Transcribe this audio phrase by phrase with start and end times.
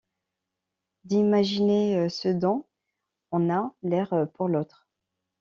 [1.03, 2.65] D'imaginer ce dont
[3.31, 4.87] on a l'air pour l'autre.